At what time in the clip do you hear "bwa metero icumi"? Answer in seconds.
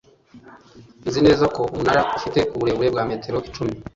2.93-3.75